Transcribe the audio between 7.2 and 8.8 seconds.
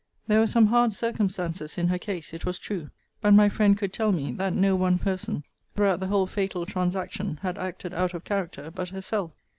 had acted out of character,